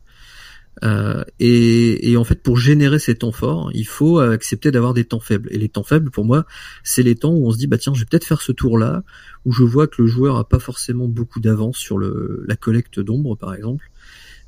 [0.84, 5.20] euh, et, en fait, pour générer ces temps forts, il faut accepter d'avoir des temps
[5.20, 5.50] faibles.
[5.52, 6.46] Et les temps faibles, pour moi,
[6.84, 9.04] c'est les temps où on se dit, bah tiens, je vais peut-être faire ce tour-là,
[9.46, 13.00] où je vois que le joueur a pas forcément beaucoup d'avance sur le, la collecte
[13.00, 13.90] d'ombre, par exemple.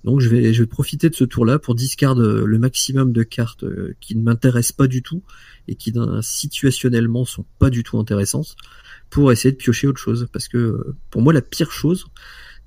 [0.04, 3.64] Donc je vais, je vais profiter de ce tour-là pour discard le maximum de cartes
[3.64, 5.24] euh, qui ne m'intéressent pas du tout
[5.68, 8.56] et qui situationnellement sont pas du tout intéressantes
[9.10, 10.28] pour essayer de piocher autre chose.
[10.32, 12.06] Parce que pour moi, la pire chose,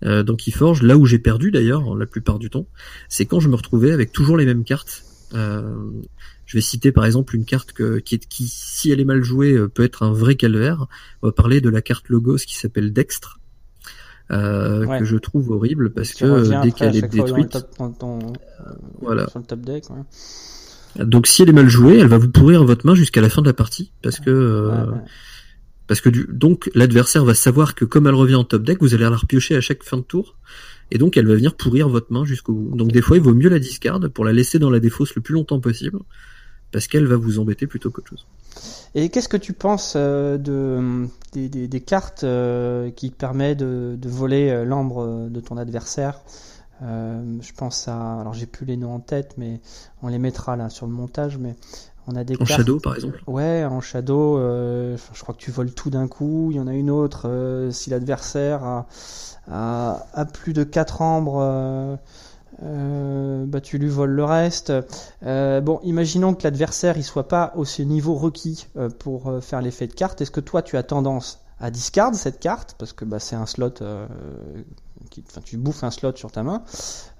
[0.05, 2.67] euh, dans Keyforge, là où j'ai perdu d'ailleurs la plupart du temps,
[3.09, 5.05] c'est quand je me retrouvais avec toujours les mêmes cartes.
[5.35, 5.75] Euh,
[6.49, 9.23] je vais citer par exemple une carte que, qui, est, qui, si elle est mal
[9.23, 10.87] jouée, euh, peut être un vrai calvaire.
[11.23, 13.39] On va parler de la carte Logos qui s'appelle Dextre,
[14.31, 18.19] euh, que je trouve horrible parce que dès qu'elle est détruite, euh,
[19.01, 19.29] voilà.
[19.29, 19.85] sur le top deck.
[19.91, 21.05] Ouais.
[21.05, 23.43] Donc si elle est mal jouée, elle va vous pourrir votre main jusqu'à la fin
[23.43, 24.71] de la partie parce que
[25.89, 29.05] parce que donc l'adversaire va savoir que comme elle revient en top deck, vous allez
[29.05, 30.37] la repiocher à chaque fin de tour.
[30.91, 32.77] Et donc elle va venir pourrir votre main jusqu'au bout.
[32.77, 35.23] Donc des fois il vaut mieux la discard pour la laisser dans la défausse le
[35.23, 35.99] plus longtemps possible.
[36.71, 38.27] Parce qu'elle va vous embêter plutôt qu'autre chose.
[38.95, 44.51] Et qu'est-ce que tu penses euh, de, des, cartes euh, qui permettent de, de voler
[44.51, 46.21] euh, l'ambre de ton adversaire?
[46.81, 49.61] Je pense à, alors j'ai plus les noms en tête, mais
[50.03, 51.57] on les mettra là sur le montage, mais
[52.09, 53.23] On a des en shadow par exemple.
[53.27, 56.49] Ouais, en shadow, je crois que tu voles tout d'un coup.
[56.51, 61.99] Il y en a une autre si l'adversaire a, a, plus de 4 ambres.
[62.63, 64.73] bah, tu lui voles le reste.
[65.23, 68.67] bon, imaginons que l'adversaire il soit pas au niveau requis
[68.99, 70.23] pour faire l'effet de carte.
[70.23, 72.75] Est-ce que toi tu as tendance à discard cette carte?
[72.79, 74.07] Parce que bah, c'est un slot euh,
[75.29, 76.63] enfin, tu bouffes un slot sur ta main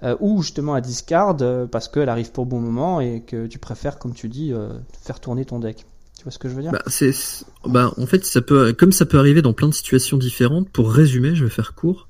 [0.03, 3.59] euh, ou justement à discard euh, parce qu'elle arrive pour bon moment et que tu
[3.59, 4.53] préfères comme tu dis
[5.01, 5.85] faire tourner ton deck.
[6.17, 6.71] Tu vois ce que je veux dire?
[6.71, 7.13] Bah, c'est,
[7.65, 10.91] bah, en fait ça peut comme ça peut arriver dans plein de situations différentes pour
[10.91, 12.07] résumer je vais faire court.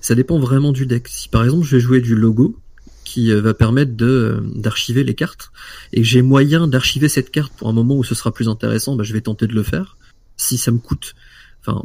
[0.00, 1.08] Ça dépend vraiment du deck.
[1.08, 2.56] Si par exemple je vais jouer du logo
[3.04, 5.50] qui va permettre de d'archiver les cartes
[5.92, 8.96] et que j'ai moyen d'archiver cette carte pour un moment où ce sera plus intéressant
[8.96, 9.96] bah, je vais tenter de le faire.
[10.36, 11.14] Si ça me coûte
[11.60, 11.84] enfin,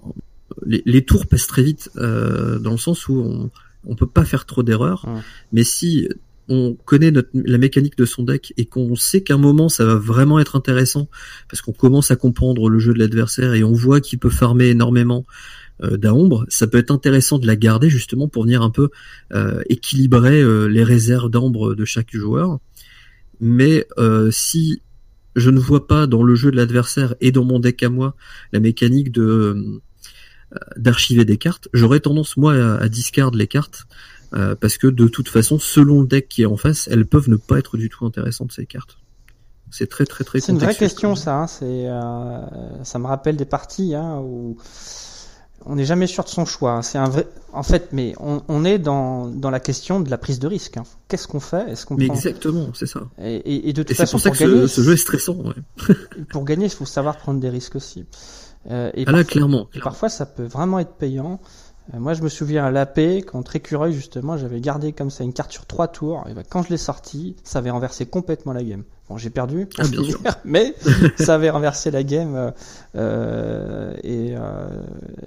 [0.66, 3.52] les, tours passent très vite euh, dans le sens où on,
[3.86, 5.06] on peut pas faire trop d'erreurs,
[5.52, 6.08] mais si
[6.50, 9.96] on connaît notre, la mécanique de son deck et qu'on sait qu'un moment ça va
[9.96, 11.08] vraiment être intéressant
[11.50, 14.68] parce qu'on commence à comprendre le jeu de l'adversaire et on voit qu'il peut farmer
[14.68, 15.26] énormément
[15.82, 18.90] euh, d'ombre, ça peut être intéressant de la garder justement pour venir un peu
[19.34, 22.60] euh, équilibrer euh, les réserves d'ombre de chaque joueur.
[23.40, 23.86] Mais
[24.32, 24.82] si
[25.36, 28.16] je ne vois pas dans le jeu de l'adversaire et dans mon deck à moi
[28.54, 29.82] la mécanique de
[30.78, 31.68] d'archiver des cartes.
[31.74, 33.86] J'aurais tendance moi à, discard les cartes
[34.34, 37.30] euh, parce que de toute façon, selon le deck qui est en face, elles peuvent
[37.30, 38.98] ne pas être du tout intéressantes ces cartes.
[39.72, 40.40] C'est très très très.
[40.40, 41.36] C'est une vraie question ça.
[41.36, 41.48] Hein.
[41.48, 44.58] C'est euh, ça me rappelle des parties hein, où
[45.66, 46.74] on n'est jamais sûr de son choix.
[46.74, 46.82] Hein.
[46.82, 47.28] C'est un vrai.
[47.54, 50.78] En fait, mais on, est dans, dans la question de la prise de risque.
[50.78, 50.84] Hein.
[51.08, 51.72] Qu'est-ce qu'on fait?
[51.72, 53.02] Est-ce qu'on Mais exactement, c'est ça.
[53.22, 55.36] Et, et, de toute façon, pour, ça que gagner, ce, jeu est stressant.
[55.36, 55.96] Ouais.
[56.32, 58.06] pour gagner, il faut savoir prendre des risques aussi.
[58.72, 61.40] Euh, et ah là, clairement, Et parfois, ça peut vraiment être payant.
[61.94, 65.34] Euh, moi, je me souviens à l'AP, quand Écureuil, justement, j'avais gardé comme ça une
[65.34, 66.24] carte sur trois tours.
[66.30, 68.84] Et ben, quand je l'ai sortie, ça avait renversé complètement la game.
[69.10, 70.22] Bon, j'ai perdu, ah, bien sûr.
[70.46, 70.74] mais
[71.18, 72.54] ça avait renversé la game.
[72.96, 74.36] Euh, et,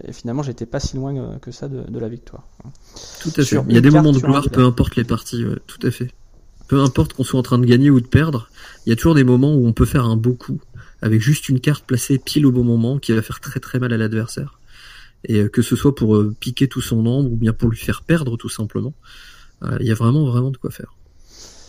[0.08, 2.44] et, finalement, j'étais pas si loin que ça de, de la victoire.
[3.20, 3.58] Tout à fait.
[3.68, 5.44] Il y a des moments de gloire, peu importe les parties.
[5.44, 6.10] Ouais, tout à fait.
[6.68, 8.48] Peu importe qu'on soit en train de gagner ou de perdre,
[8.86, 10.58] il y a toujours des moments où on peut faire un beau coup
[11.02, 13.92] avec juste une carte placée pile au bon moment qui va faire très très mal
[13.92, 14.58] à l'adversaire
[15.24, 17.78] et euh, que ce soit pour euh, piquer tout son ombre ou bien pour lui
[17.78, 18.92] faire perdre tout simplement.
[19.62, 20.94] Euh, il y a vraiment vraiment de quoi faire.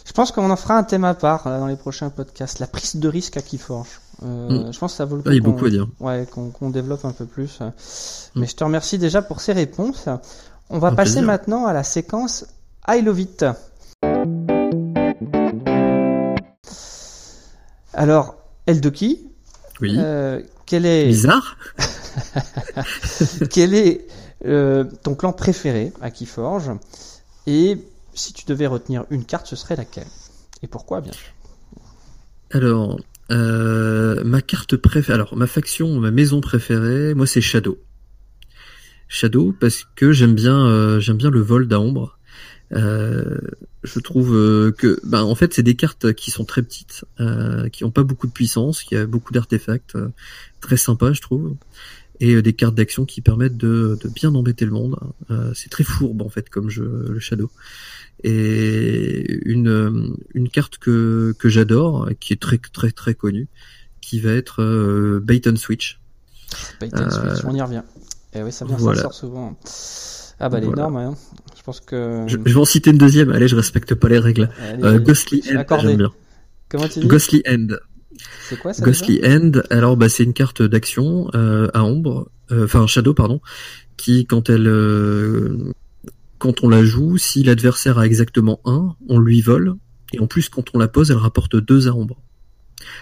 [0.05, 2.95] Je pense qu'on en fera un thème à part dans les prochains podcasts, la prise
[2.95, 3.99] de risque à Keyforge.
[4.23, 4.73] Euh, mm.
[4.73, 5.29] Je pense que ça vaut le coup.
[5.29, 5.87] Ah, il y a beaucoup à dire.
[5.99, 7.59] Ouais, qu'on développe un peu plus.
[7.59, 8.39] Mm.
[8.39, 10.07] Mais je te remercie déjà pour ces réponses.
[10.69, 12.45] On va passer maintenant à la séquence
[12.87, 13.45] I Love It.
[17.93, 18.35] Alors,
[18.67, 19.27] Eldoki,
[19.81, 19.95] oui.
[19.97, 21.57] Euh, quel est bizarre
[23.51, 24.07] Quel est
[24.45, 26.71] euh, ton clan préféré à Keyforge?
[27.45, 27.77] Et
[28.13, 30.07] si tu devais retenir une carte, ce serait laquelle?
[30.63, 31.31] Et pourquoi, bien sûr?
[32.51, 32.99] Alors,
[33.31, 37.77] euh, ma carte préférée, alors ma faction, ma maison préférée, moi c'est Shadow.
[39.07, 42.16] Shadow parce que j'aime bien, j'aime bien le vol d'ombre.
[42.73, 43.39] Euh,
[43.83, 47.69] je trouve euh, que, ben, en fait, c'est des cartes qui sont très petites, euh,
[47.69, 50.09] qui ont pas beaucoup de puissance, qui a beaucoup d'artefacts, euh,
[50.61, 51.55] très sympa, je trouve,
[52.19, 54.97] et des cartes d'action qui permettent de, de, bien embêter le monde.
[55.53, 57.51] c'est très fourbe en fait, comme jeu, le Shadow.
[58.23, 63.47] Et une une carte que que j'adore, qui est très très très connue,
[64.01, 65.99] qui va être Bait and Switch.
[66.81, 67.83] Bait and Switch, on y revient.
[68.33, 69.55] Et eh oui, ça vient, ça sort souvent.
[70.39, 71.15] Ah bah elle est énorme, hein.
[71.57, 72.25] je pense que...
[72.27, 74.49] Je, vais en citer une deuxième, allez, je respecte pas les règles.
[74.83, 76.11] euh, Ghostly End, j'aime bien.
[76.69, 77.67] Comment tu dis Ghostly End.
[78.43, 82.65] C'est quoi ça Ghostly End, alors bah c'est une carte d'action euh, à ombre, euh,
[82.65, 83.41] enfin shadow pardon,
[83.95, 84.67] qui quand elle...
[84.67, 85.73] Euh,
[86.39, 89.73] quand on la joue, si l'adversaire a exactement un, on lui vole,
[90.13, 92.21] et en plus quand on la pose, elle rapporte deux à ombre.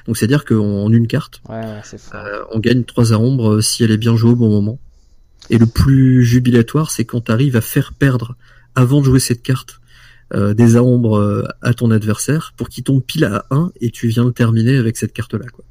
[0.07, 1.81] Donc c'est-à-dire qu'en une carte, ouais, ouais,
[2.13, 4.79] euh, on gagne trois à ombre si elle est bien jouée au bon moment.
[5.49, 8.35] Et le plus jubilatoire, c'est quand tu arrives à faire perdre,
[8.75, 9.79] avant de jouer cette carte,
[10.33, 14.07] euh, des ombres euh, à ton adversaire pour qu'il tombe pile à 1 et tu
[14.07, 15.45] viens le terminer avec cette carte-là.
[15.53, 15.63] Quoi.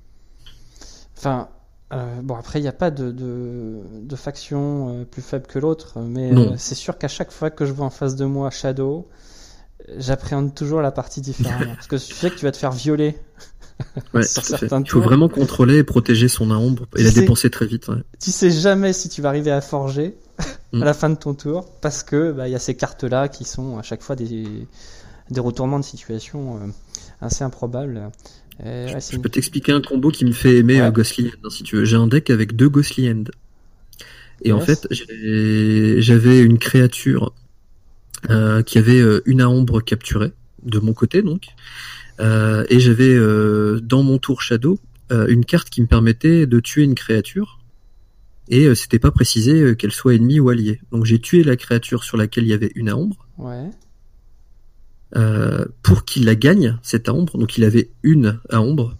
[1.16, 1.48] Enfin,
[1.92, 5.98] euh, bon, après, il n'y a pas de, de, de faction plus faible que l'autre,
[6.00, 9.08] mais c'est sûr qu'à chaque fois que je vois en face de moi Shadow,
[9.96, 11.74] j'appréhende toujours la partie différemment.
[11.74, 13.18] parce que tu sais que tu vas te faire violer
[14.12, 14.22] Ouais,
[14.80, 17.88] Il faut vraiment contrôler et protéger son ombre et la dépenser très vite.
[17.88, 18.02] Ouais.
[18.20, 20.84] Tu sais jamais si tu vas arriver à forger à mm.
[20.84, 23.44] la fin de ton tour parce que bah, il y a ces cartes là qui
[23.44, 24.46] sont à chaque fois des,
[25.30, 26.66] des retournements de situation euh,
[27.20, 28.10] assez improbables.
[28.60, 30.92] je, peux t'expliquer un combo qui me fait aimer ouais.
[30.92, 31.84] Ghostly End, hein, si tu veux.
[31.84, 33.24] J'ai un deck avec deux Ghostly End.
[34.42, 37.32] Et en fait, j'avais une créature
[38.30, 40.32] euh, qui avait euh, une ombre capturée
[40.62, 41.48] de mon côté donc
[42.20, 43.18] et j'avais
[43.83, 44.79] dans mon tour Shadow
[45.11, 47.61] une carte qui me permettait de tuer une créature
[48.48, 50.81] et c'était pas précisé qu'elle soit ennemie ou alliée.
[50.92, 53.27] Donc j'ai tué la créature sur laquelle il y avait une ombre.
[53.38, 53.70] Ouais.
[55.83, 58.96] pour qu'il la gagne cette ombre, donc il avait une à ombre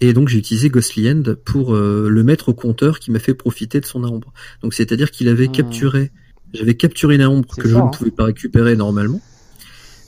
[0.00, 3.34] et donc j'ai utilisé Ghostly End pour euh, le mettre au compteur qui m'a fait
[3.34, 4.32] profiter de son ombre.
[4.62, 5.52] Donc c'est-à-dire qu'il avait hmm.
[5.52, 6.10] capturé,
[6.54, 7.90] j'avais capturé une ombre que je ne hein.
[7.92, 9.20] pouvais pas récupérer normalement.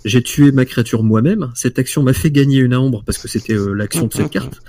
[0.05, 1.51] J'ai tué ma créature moi-même.
[1.55, 4.61] Cette action m'a fait gagner une ombre parce que c'était euh, l'action de cette carte.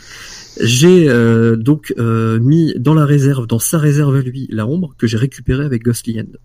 [0.59, 5.07] J'ai euh, donc mis dans la réserve, dans sa réserve à lui, la ombre que
[5.07, 6.37] j'ai récupérée avec Ghostly End.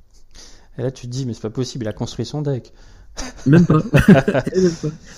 [0.79, 2.72] Et là tu te dis mais c'est pas possible, il a construit son deck.
[3.46, 3.83] Même pas.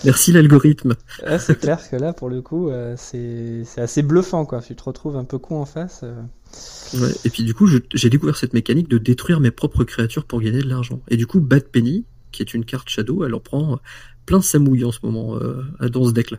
[0.04, 0.94] Merci l'algorithme.
[1.38, 4.60] c'est clair que là, pour le coup, euh, c'est assez bluffant, quoi.
[4.60, 6.02] Tu te retrouves un peu con en face.
[6.04, 7.08] Euh.
[7.24, 10.60] et puis du coup, j'ai découvert cette mécanique de détruire mes propres créatures pour gagner
[10.60, 11.00] de l'argent.
[11.08, 13.78] Et du coup, Bad Penny, qui est une carte Shadow, elle en prend
[14.26, 16.38] plein sa mouille en ce moment euh, dans ce deck-là.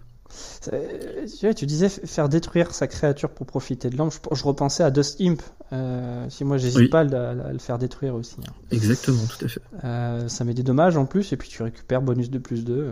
[1.56, 4.14] Tu disais faire détruire sa créature pour profiter de l'ombre.
[4.32, 5.42] Je, repensais à Dust Imp.
[5.74, 7.04] Euh, si moi, j'hésite pas à,
[7.52, 8.38] le faire détruire aussi.
[8.40, 8.54] Hein.
[8.72, 9.62] Exactement, tout à fait.
[9.84, 12.92] Euh, ça met des dommages en plus, et puis tu récupères bonus de plus 2.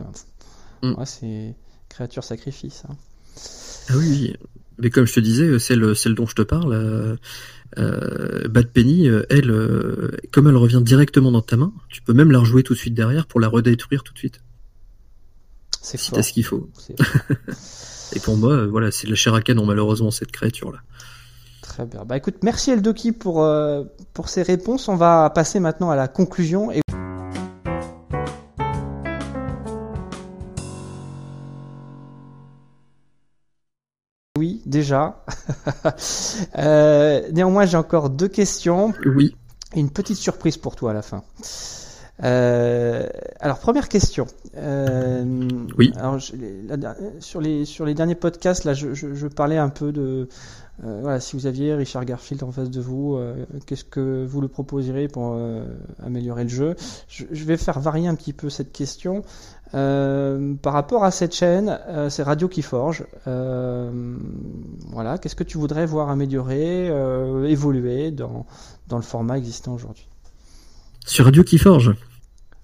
[0.84, 0.94] Mm.
[1.06, 1.56] c'est
[1.88, 2.84] créature sacrifice.
[2.90, 2.96] Hein.
[3.90, 4.36] Ah oui,
[4.78, 7.18] mais comme je te disais, celle, celle dont je te parle,
[7.78, 9.54] euh, Bad Penny, elle,
[10.32, 12.94] comme elle revient directement dans ta main, tu peux même la rejouer tout de suite
[12.94, 14.42] derrière pour la redétruire tout de suite.
[15.82, 16.70] C'est si t'as ce qu'il faut.
[18.16, 20.80] Et pour moi, voilà, c'est la chair à canon malheureusement cette créature là.
[21.62, 22.04] Très bien.
[22.04, 24.88] Bah écoute, merci Eldoki pour euh, pour ces réponses.
[24.88, 26.72] On va passer maintenant à la conclusion.
[26.72, 26.82] Et...
[34.90, 35.24] déjà.
[36.58, 38.94] euh, néanmoins, j'ai encore deux questions.
[39.06, 39.36] Oui.
[39.76, 41.24] Et une petite surprise pour toi à la fin.
[42.24, 43.08] Euh,
[43.40, 44.26] alors première question.
[44.58, 45.48] Euh,
[45.78, 45.94] oui.
[45.96, 46.18] Alors
[47.20, 50.28] sur les sur les derniers podcasts là, je, je, je parlais un peu de
[50.84, 53.18] euh, voilà si vous aviez Richard Garfield en face de vous,
[53.68, 55.40] qu'est-ce que vous le proposerez pour
[56.04, 56.76] améliorer le jeu?
[57.08, 59.24] Je, je, vais faire varier un petit peu cette question.
[59.72, 61.80] Par rapport à cette chaîne,
[62.10, 63.06] c'est Radio qui forge.
[63.26, 66.88] voilà, qu'est-ce que tu voudrais voir améliorer,
[67.50, 68.46] évoluer dans
[68.88, 70.08] dans le format existant aujourd'hui?
[71.06, 71.94] Sur Radio qui forge?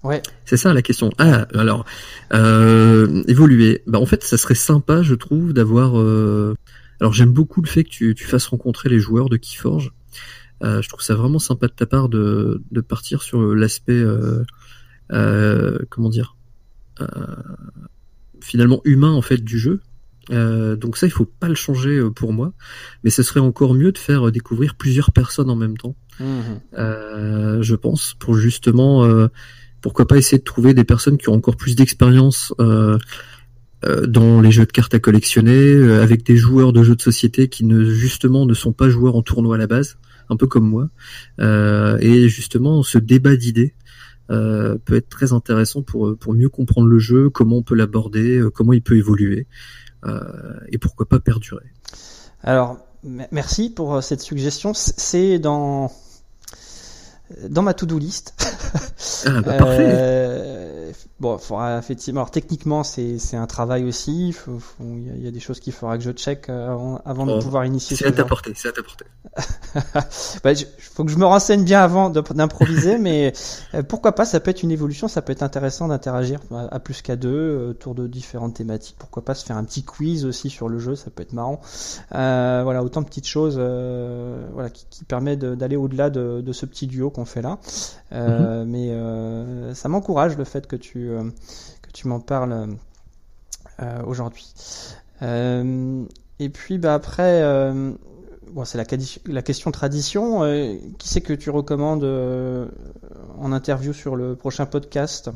[0.02, 0.22] Ouais.
[0.44, 1.10] C'est ça la question.
[1.18, 1.84] Ah, alors,
[2.32, 3.82] euh, évoluer.
[3.86, 5.98] Bah, en fait, ça serait sympa, je trouve, d'avoir.
[5.98, 6.54] Euh...
[7.00, 9.92] Alors, j'aime beaucoup le fait que tu, tu, fasses rencontrer les joueurs de Keyforge.
[10.62, 13.92] Euh, je trouve ça vraiment sympa de ta part de, de partir sur l'aspect.
[13.92, 14.44] Euh,
[15.12, 16.35] euh, comment dire euh,
[18.40, 19.80] Finalement humain, en fait, du jeu.
[20.30, 22.52] donc ça, il faut pas le changer pour moi,
[23.02, 25.96] mais ce serait encore mieux de faire découvrir plusieurs personnes en même temps.
[26.18, 26.80] Mmh.
[27.62, 29.28] je pense pour justement
[29.86, 32.98] pourquoi pas essayer de trouver des personnes qui ont encore plus d'expérience euh,
[33.84, 37.02] euh, dans les jeux de cartes à collectionner, euh, avec des joueurs de jeux de
[37.02, 39.96] société qui ne justement ne sont pas joueurs en tournoi à la base,
[40.28, 40.88] un peu comme moi.
[42.00, 43.74] et justement, ce débat d'idées
[44.28, 48.72] peut être très intéressant pour pour mieux comprendre le jeu, comment on peut l'aborder, comment
[48.72, 49.46] il peut évoluer,
[50.68, 51.66] et pourquoi pas perdurer.
[52.42, 54.72] Alors, merci pour cette suggestion.
[54.74, 55.90] C'est dans
[57.48, 58.34] dans ma to-do list.
[59.26, 62.20] Ah, bah, euh, bon, faudra effectivement.
[62.20, 64.34] Alors techniquement, c'est c'est un travail aussi.
[64.80, 67.64] Il y, a des choses qu'il faudra que je check euh, avant, de oh, pouvoir
[67.64, 67.96] initier.
[67.96, 68.52] C'est à ta portée.
[68.54, 69.04] C'est à ta portée.
[70.44, 73.32] bah, faut que je me renseigne bien avant d'improviser, mais
[73.74, 75.08] euh, pourquoi pas Ça peut être une évolution.
[75.08, 78.96] Ça peut être intéressant d'interagir à, plus qu'à deux autour de différentes thématiques.
[78.98, 81.60] Pourquoi pas se faire un petit quiz aussi sur le jeu Ça peut être marrant.
[82.10, 86.86] voilà, autant de petites choses, voilà, qui, qui permet d'aller au-delà de, de ce petit
[86.86, 87.58] duo qu'on fait là.
[88.12, 88.70] Euh, mhm.
[88.70, 91.24] Mais euh, ça m'encourage le fait que tu, euh,
[91.82, 92.68] que tu m'en parles
[94.06, 94.46] aujourd'hui.
[95.22, 97.42] et puis bah, après,
[98.52, 98.84] bon, c'est la,
[99.26, 100.40] la, question tradition.
[100.98, 102.04] qui c'est que tu recommandes
[103.38, 105.30] en interview sur le prochain podcast?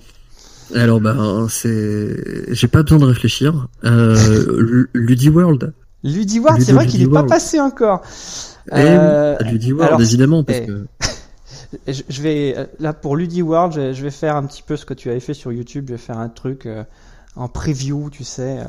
[0.75, 3.67] Alors ben c'est, j'ai pas besoin de réfléchir.
[3.85, 5.73] Euh, Ludi World.
[6.05, 8.03] Ludi World, c'est vrai qu'il est pas passé encore.
[8.69, 10.67] Eh euh, Ludi World, évidemment, parce eh.
[10.67, 10.87] que
[11.87, 14.95] je vais euh, là pour Ludi World, je vais faire un petit peu ce que
[14.95, 15.87] tu avais fait sur YouTube.
[15.89, 16.85] Je vais faire un truc euh,
[17.37, 18.65] en preview, tu sais, euh,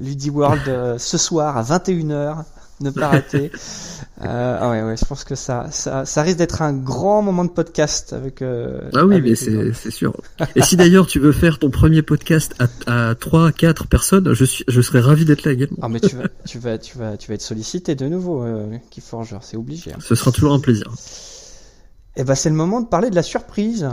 [0.00, 0.62] Ludi World
[0.98, 2.44] ce soir à 21h.
[2.80, 3.52] Ne pas rater.
[4.20, 7.50] ah ouais, ouais, je pense que ça, ça, ça risque d'être un grand moment de
[7.50, 8.42] podcast avec.
[8.42, 10.12] ah oui, mais c'est sûr.
[10.56, 14.44] Et si d'ailleurs tu veux faire ton premier podcast à, à 3 4 personnes, je
[14.44, 15.78] suis, je serais ravi d'être là également.
[15.82, 18.76] Ah mais tu vas, tu vas, tu vas, tu vas être sollicité de nouveau, euh,
[18.90, 19.92] Keyforger, c'est obligé.
[19.92, 19.98] Hein.
[20.00, 20.92] Ce sera toujours un plaisir.
[22.16, 23.88] Eh ben, c'est le moment de parler de la surprise.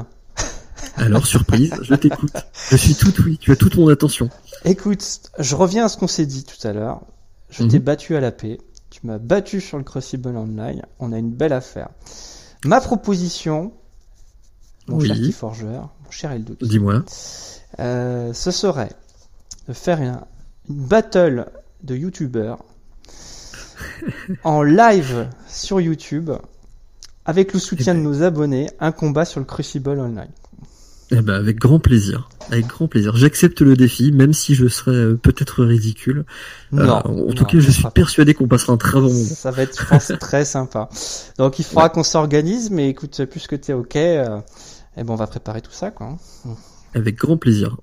[0.96, 2.34] Alors, surprise, je t'écoute.
[2.70, 4.30] Je suis tout oui, tu as toute mon attention.
[4.66, 7.02] Écoute, je reviens à ce qu'on s'est dit tout à l'heure.
[7.50, 7.86] Je t'ai mhm.
[7.86, 8.60] battu à la paix.
[8.90, 10.84] Tu m'as battu sur le Crucible Online.
[11.00, 11.90] On a une belle affaire.
[12.66, 13.74] Ma proposition,
[14.88, 16.56] mon cher Forgeur, mon cher Eldo.
[16.62, 17.04] Dis-moi.
[17.80, 18.92] Euh, ce serait
[19.68, 20.20] de faire une,
[20.70, 21.50] battle
[21.84, 22.64] de youtubeurs
[24.44, 26.32] en live sur YouTube
[27.26, 30.32] avec le soutien de nos abonnés, un combat sur le Crucible Online.
[31.14, 32.30] Eh ben, avec grand plaisir.
[32.52, 33.18] Avec grand plaisir.
[33.18, 36.24] J'accepte le défi, même si je serais euh, peut-être ridicule.
[36.74, 39.26] Euh, non, en tout cas, je suis persuadé qu'on passera un très bon moment.
[39.26, 40.88] Ça va être, je pense, très sympa.
[41.38, 44.40] Donc, il faudra qu'on s'organise, mais écoute, puisque tu es OK, euh,
[44.96, 46.18] eh ben, on va préparer tout ça, quoi.
[46.96, 47.76] Avec grand plaisir.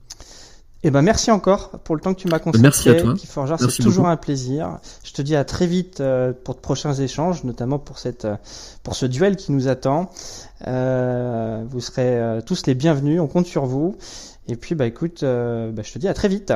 [0.84, 2.62] Eh ben merci encore pour le temps que tu m'as consacré.
[2.62, 3.14] Merci à toi.
[3.58, 4.78] c'est toujours un plaisir.
[5.02, 8.36] Je te dis à très vite euh, pour de prochains échanges, notamment pour cette euh,
[8.84, 10.10] pour ce duel qui nous attend.
[10.68, 13.20] Euh, vous serez tous les bienvenus.
[13.20, 13.96] On compte sur vous.
[14.46, 16.52] Et puis bah écoute, bah, je te dis à très vite.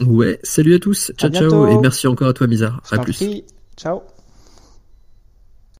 [0.00, 1.12] Ouais, salut à tous.
[1.16, 2.82] Ciao ciao et merci encore à toi Mizar.
[2.90, 3.44] À, plus.
[3.76, 4.02] Ciao.